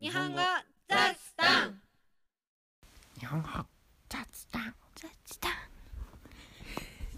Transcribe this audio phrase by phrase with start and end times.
[0.00, 0.38] 日本語
[0.88, 1.78] 雑談。
[3.18, 3.48] 日本語
[4.08, 4.74] 雑談。
[4.94, 5.52] 雑談。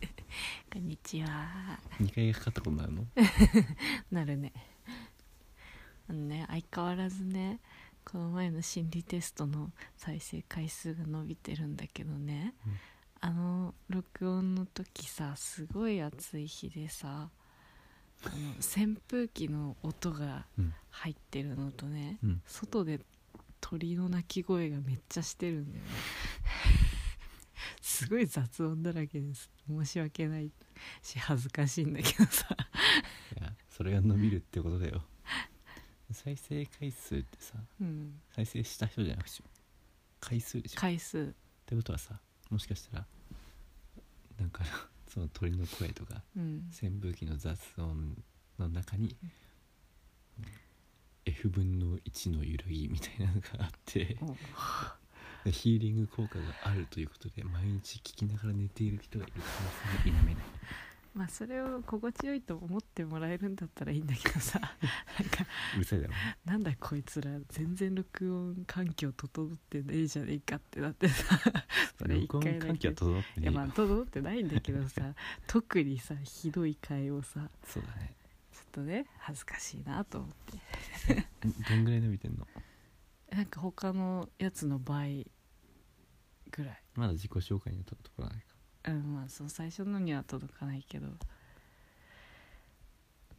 [0.72, 1.78] こんにちは。
[2.00, 3.06] 二回かかったことなるの？
[4.10, 4.52] なるね。
[6.08, 7.60] あのね相変わらずね
[8.04, 12.78] この前の心理テストの再生回数が伸びてるんだけどね、うん。
[13.20, 17.30] あの録音の時さすごい暑い日でさ
[18.60, 20.74] 扇風機の音がうん。
[20.94, 22.42] 入ってるのとね、うん。
[22.46, 23.00] 外で
[23.60, 25.90] 鳥の鳴き声がめっちゃしてるんだよね。
[27.80, 29.50] すごい雑音だらけです。
[29.66, 30.50] 申し訳ない
[31.02, 32.46] し恥ずかしいんだけどさ。
[33.40, 35.02] いやそれが伸びるってことだよ。
[36.10, 38.20] 再生回数ってさうん。
[38.34, 39.42] 再生した人じゃなくて
[40.20, 40.76] 回数でしょ。
[40.76, 41.34] っ回数。
[41.64, 43.06] てことはさもしかしたら
[44.38, 44.62] なんか
[45.12, 46.70] その鳥の声とかうん。
[46.70, 48.16] 扇風機の雑音
[48.58, 49.16] の中に
[51.26, 54.16] F 分の1の揺らぎみたいなのがあって
[55.46, 59.40] お ヒーリング効果があるということで毎日聞きながら寝ている人がいる可
[59.98, 60.44] 能性も否めない
[61.14, 64.58] まあそれを心地よいと思ってもらえるんだったらいいんだけどさ。
[65.18, 65.46] なんか
[65.76, 66.14] うるさいだろ。
[66.44, 71.38] なんだこいつら全然録音環境整ってねえじゃねえかってなってさ。
[71.98, 72.66] それ一録音回だけ。
[72.68, 73.42] 環境は整ってねえよ。
[73.42, 75.14] いやまあ整ってないんだけどさ。
[75.46, 77.50] 特にさひどい回をさ。
[77.64, 78.14] そうだね。
[78.52, 80.30] ちょっとね恥ずかしいなと思っ
[81.10, 81.14] て。
[81.48, 82.46] んどんぐらい伸びてんの？
[83.30, 85.30] なんか他のやつの倍
[86.50, 86.82] ぐらい。
[86.94, 88.51] まだ自己紹介にとところないか
[88.84, 91.06] うんまあその最初のには届かないけど。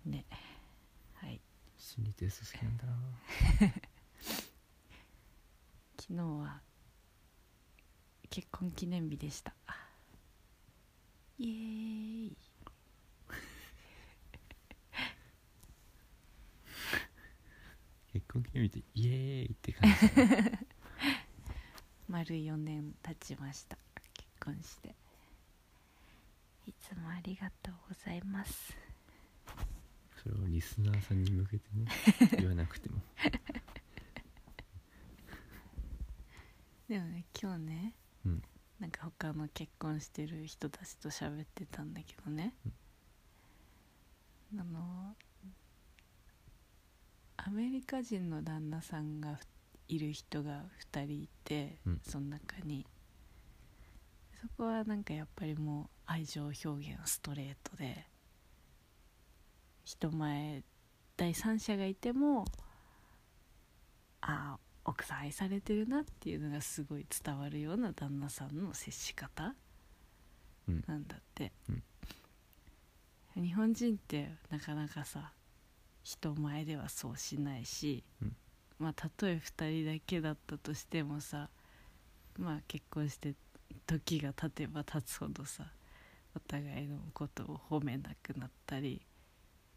[0.06, 0.26] ね。
[1.16, 1.42] はい。
[1.78, 2.94] 心理テスト好きなんだな。
[6.00, 6.62] 昨日は
[8.30, 9.54] 結婚記念日でした。
[11.38, 12.38] イエーイ。
[18.14, 19.14] 結婚記念日ってイエー
[19.48, 19.98] イって感じ
[22.08, 23.78] 丸4年経ちました。
[24.14, 24.96] 結婚して
[26.66, 28.76] いつもありがとうございます。
[30.22, 31.88] それをリスナーさんに向けてね
[32.40, 33.02] 言わなくても。
[36.88, 38.44] でもね今日ね、うん。
[38.80, 42.54] なんか他の結婚してる人たちと喋ってたんだけどね、
[44.58, 45.16] あの
[47.36, 49.38] アメリカ人の旦那さんが
[49.90, 50.64] いる人が
[50.94, 52.02] 2人いて、うん。
[52.04, 52.86] その中に
[54.44, 58.06] そこはなんかやっぱりもう愛情表現ストレートで
[59.86, 60.64] 人前
[61.16, 62.44] 第三者がいても
[64.20, 69.56] ああ奥さん愛されてるなっていうのがすごい伝わるような旦那さんの接し方
[70.68, 70.84] うん。
[70.88, 71.54] なんだって、
[73.36, 75.32] 日本人ってなかなかさ
[76.04, 78.36] 人前ではそうしないし、うん。
[78.78, 81.50] まあたとえ2人だけだったとしてもさ
[82.38, 83.36] まあ結婚して
[83.86, 85.66] 時が経てば経つほどさ
[86.36, 89.02] お互いのことを褒めなくなったり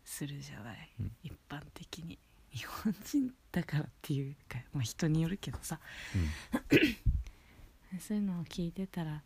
[0.05, 1.13] するじゃない、うん。
[1.23, 2.19] 一般的に。
[2.51, 5.79] 日本人だからっていうか、まあ、人によるけどさ。
[8.01, 9.23] そういうのを聞いてたら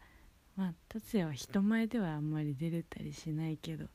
[0.57, 3.87] まあ達也は人前ではあんまり出れたりしないけど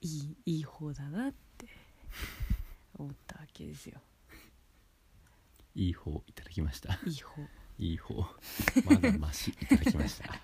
[0.00, 1.66] いいいい方だなって
[2.96, 4.00] 思ったわけですよ。
[5.74, 6.98] いい方いただきました。
[7.06, 7.42] いい方
[7.78, 8.14] いい方。
[8.84, 9.50] まだマシ。
[9.50, 10.40] いただきました。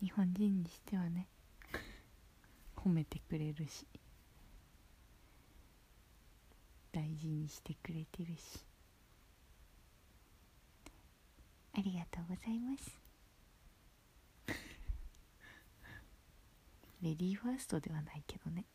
[0.00, 1.28] 日本人にしてはね。
[2.76, 3.86] 褒めてくれるし。
[6.90, 8.64] 大事にしてくれてるし。
[11.74, 12.90] ありがとうございます。
[17.00, 18.66] レディーファーストではないけどね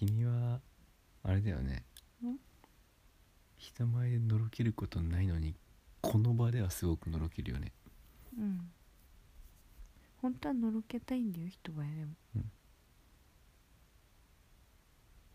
[0.00, 0.62] 君は
[1.22, 1.84] あれだよね。
[2.24, 2.38] ん？
[3.58, 5.54] 人前でのろけることないのに
[6.00, 7.70] この場ではすごくのろけるよね。
[8.38, 8.72] うん。
[10.22, 12.12] 本当はのろけたいんだよ人前でも。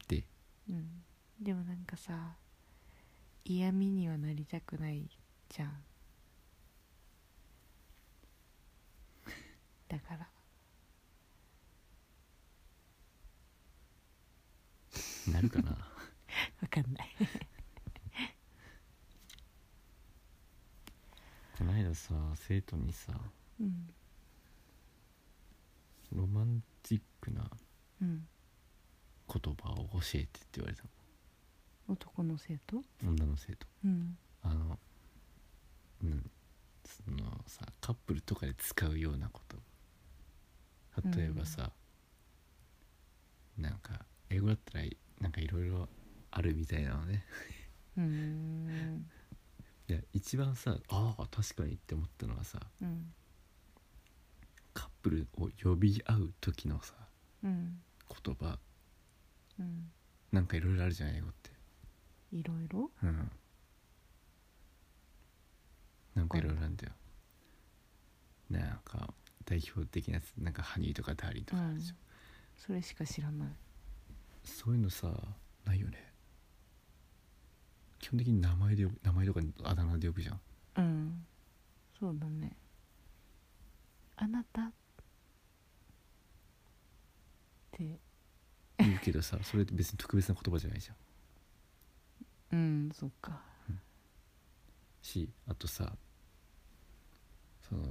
[0.08, 0.24] で？
[0.68, 1.04] うん。
[1.40, 2.36] でもなんかさ
[3.44, 5.08] 嫌味にはなりたくない
[5.48, 5.84] じゃん
[9.88, 10.28] だから
[15.32, 15.72] なるかな。
[16.62, 17.10] わかんない。
[21.58, 23.14] この間さ生徒にさ
[23.60, 23.94] うん。
[26.12, 27.50] ロマンチックな
[28.02, 28.28] うん。
[29.28, 30.84] 言葉を教えてって言われた
[31.88, 32.78] 男の生徒？
[33.04, 33.68] の女の生徒。
[33.84, 34.18] うん。
[34.44, 34.80] あの
[36.04, 36.32] うん
[36.84, 39.58] そのさカップルとかで使うようなこと。
[41.18, 41.72] 例えばさ、
[43.58, 44.86] なんか英語だったら
[45.22, 45.88] なんかいろいろ
[46.32, 47.26] あるみたいなのね。
[47.98, 49.06] うーん。
[49.88, 53.14] いや一番さああ確かにって思ったのはさうん。
[54.74, 56.94] カップルを呼び合う時のさ
[57.44, 57.82] うん。
[58.24, 58.58] 言葉
[59.60, 59.92] うん
[60.32, 61.52] なんかいろいろあるじゃん英語って。
[62.34, 62.92] いろいろ？
[63.04, 63.32] うん。
[66.16, 66.94] なんかいろいろあるんだよ。
[68.50, 69.14] なんか
[69.46, 71.96] 代表的なやつなんかハニーとかダーリンとかあるでしょ、
[72.58, 73.50] それしか知らない
[74.46, 75.12] そういうのさ
[75.66, 76.14] ないよね。
[78.00, 80.40] 基本的に名前で名前とかあだ名で呼ぶじゃん。
[80.78, 81.26] うん。
[82.00, 82.56] そうだね。
[84.16, 84.62] あなた？
[84.62, 84.72] っ
[87.72, 88.00] て。
[88.78, 92.58] 言うけどさそれって別に特別な言葉じゃないじゃん。
[92.58, 93.42] うんそっか。
[95.02, 95.96] しあとさ
[97.68, 97.82] その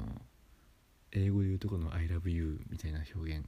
[1.13, 3.47] 英語で言うとこの「I love you」みたいな表現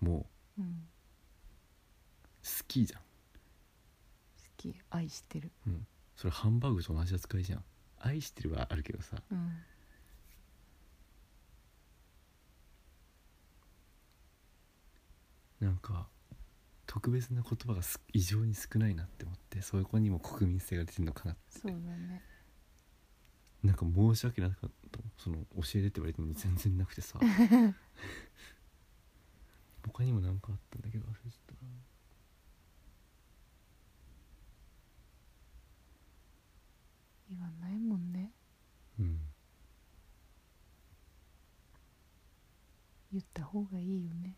[0.00, 0.26] も
[0.58, 0.66] ううん。
[0.66, 0.95] 好
[2.68, 3.04] きじゃん、好
[4.56, 5.50] き愛してる。
[5.66, 7.64] うん、それハンバーグと同じ扱いじゃん。
[7.98, 9.16] 愛してるはあるけどさ。
[9.30, 9.56] うん。
[15.60, 16.06] なんか
[16.86, 21.60] 特別な言葉がす異常に少ないなって思ってそこにも国民性が出てるのかなって。
[21.60, 22.22] そうだね。
[23.62, 27.18] なんか申し訳なかったその教えてって言われても全然なくてさ。
[29.92, 31.70] 他にも何かあったんだけど忘れちゃったな
[37.30, 38.32] 言わないもんね
[38.98, 39.20] うん
[43.12, 44.34] 言った方がいいよね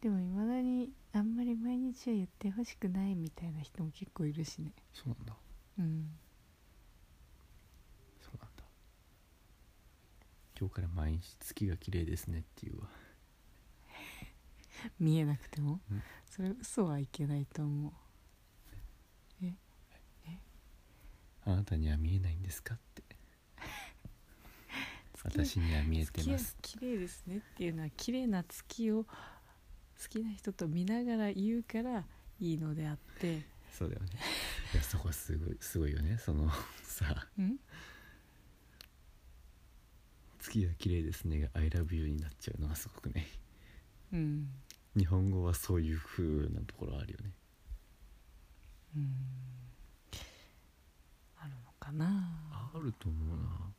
[0.00, 5.32] でもいまだにあんまり毎日は言ってほしくないみたいな人も結構いるしねそうなんだ
[5.78, 6.10] うん
[8.20, 8.64] そうなんだ
[10.58, 12.88] 今日から毎日月が綺麗ですねっていうわ
[14.98, 16.02] 見えなくても、うん
[16.34, 17.92] それ嘘はいけないと思う
[21.44, 22.74] あなたには見えないんですか？
[22.74, 23.02] って。
[25.24, 29.08] 私には見えて月はます綺麗ですねっていうのは綺麗な月を好
[30.08, 32.04] きな人と見ながら言うから
[32.40, 33.42] いいのであって。
[33.72, 34.08] そうだよね。
[34.74, 36.18] いやそこはすごいすごいよね。
[36.18, 36.50] その
[36.82, 37.58] さん？
[40.40, 41.40] 月が綺麗ですね。
[41.40, 43.26] が「I love you」になっちゃうのがすごくね。
[44.12, 44.50] うん。
[44.96, 47.32] 日本語はそういう風なところあるよね。
[48.96, 49.16] うん
[51.82, 52.70] かな。
[52.74, 53.72] あると思うな。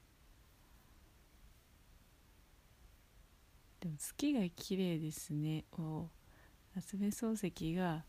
[3.79, 5.63] でも月が綺麗ですね。
[5.73, 6.09] を
[6.75, 8.03] 夏目漱石が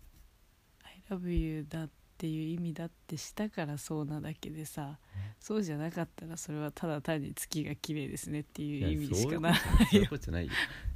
[0.84, 4.98] 「I love you」だっていう意味だってしたからそうなだけでさ
[5.38, 10.52] そうじゃなかったらそれはただ単に月が綺麗ですねっていう意味しかないそういうことじゃないよ。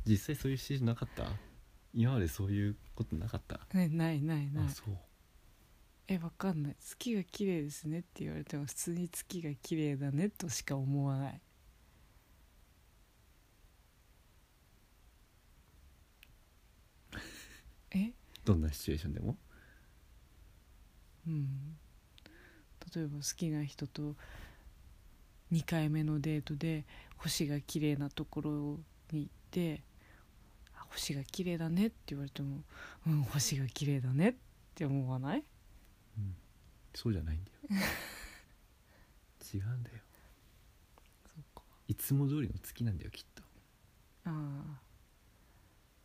[0.07, 1.27] 実際そういうシーンなかった？
[1.93, 3.61] 今までそういうことなかった？
[3.75, 4.67] ねないないない。
[4.67, 4.99] あそう
[6.07, 6.77] えわかんない。
[6.79, 11.41] 月が綺麗ですねって言われても普通に月が綺麗だねとしか思わない。
[17.93, 18.13] え？
[18.45, 19.39] どんなシチュエーションでも？
[21.27, 21.77] うん。
[22.95, 24.15] 例えば好きな人と
[25.53, 26.85] 2回目のデートで
[27.17, 28.51] 星が綺麗なところ
[29.11, 29.83] に行って
[30.77, 32.63] 「あ星が綺麗だね」って言われても
[33.07, 34.35] 「うん星が綺麗だね」っ
[34.75, 35.45] て思わない？
[36.95, 37.83] そうじゃないんだよ。
[39.53, 39.97] 違うんだよ。
[41.27, 41.63] そうか。
[41.89, 43.43] いつも通りの月なんだよきっと。
[44.27, 44.63] あ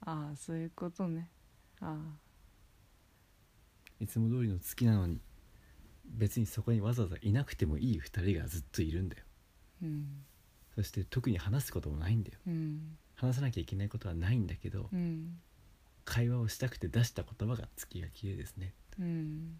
[0.01, 1.29] あああそういうことね。
[1.81, 1.95] あ
[3.99, 5.19] いつも通りの月なのに
[6.05, 9.23] 別にそこにわざわざいなくてもいい二人がずっといるんだよ。
[9.83, 10.25] あうん。
[10.75, 12.39] そして特に話すこともないんだよ。
[12.47, 12.97] うん。
[13.15, 15.39] 話さなきゃいけないことはないんだけど、うん。
[16.05, 18.73] 会話をしたくて出した言葉が月が綺麗ですね。
[18.99, 19.59] うん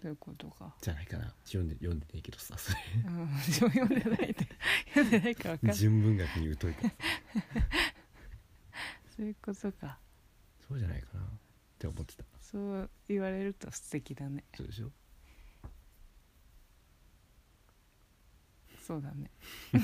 [0.00, 0.74] そういうことか。
[0.80, 1.34] じゃないかな。
[1.44, 2.78] 読んで読んでねえけどさそれ。
[3.04, 3.26] うん。
[3.26, 4.48] でも読んでないんで
[4.94, 5.76] 読んでないか分かんない。
[5.76, 6.88] 純文学に疎いから。
[6.90, 6.94] さ
[9.16, 9.98] そういうことか。
[10.68, 11.24] そうじゃないかな。
[11.24, 11.28] っ
[11.78, 12.24] て思ってた。
[12.40, 14.44] そう言われると素敵だね。
[14.56, 14.92] そうでしょ？
[18.86, 19.30] そうだね。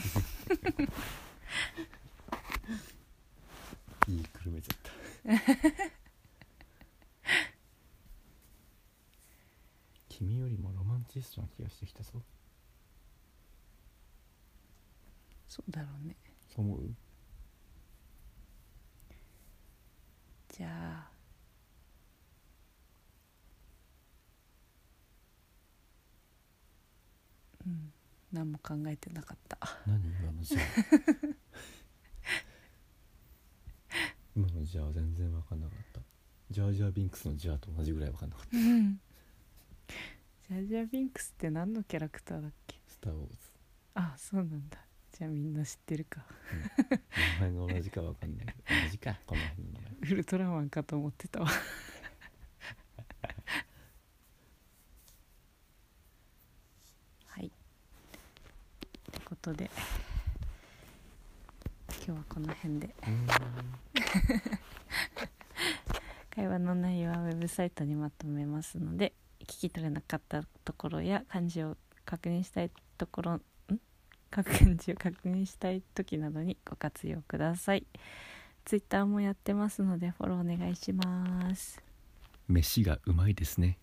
[4.09, 4.91] いいくるめちゃった
[10.09, 10.57] 君より
[11.21, 12.11] もロマンチストな気がしてきたぞ。
[15.49, 16.17] そうだろうね。
[16.55, 16.95] そう思う？
[20.49, 21.15] じゃあ。
[28.33, 29.59] 何も考えてなかった。
[29.87, 30.01] 何？
[30.21, 30.63] 今のじゃあ。
[34.37, 36.01] 今のじゃあ全然分かんなかった。
[36.51, 38.57] ジャージャービンクスのジャーと同じぐらい分かんなかった。
[38.57, 39.01] うん
[40.49, 42.77] ジャージャービンクスって何のキャラクターだっけ？
[42.87, 43.37] スター・ウォーズ。
[43.95, 44.79] あそうなんだ。
[45.17, 46.23] じゃあみんな知ってるか。
[47.41, 48.59] 名前が同じか分かんないけど。
[48.85, 49.19] 同じか。
[49.27, 49.91] この辺の名前。
[50.13, 51.47] ウルトラマンかと思ってたわ。
[51.47, 51.53] は
[57.41, 57.47] い。
[57.47, 57.55] って
[59.25, 59.71] ことで。
[62.07, 62.95] 今日はこの辺で。
[66.35, 73.43] 会話の内容はウェブサイトにまとめますので聞き取れなかったところや漢字を確認したいところん？
[74.31, 74.45] 漢
[74.77, 77.87] 字を確認したい時などにご活用ください。
[78.65, 81.83] ツイッターもやってますのでフォローお願いします。
[82.49, 83.79] 飯がうまいですね。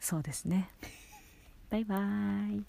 [0.00, 0.68] そうですね。
[1.70, 2.64] バイバーイ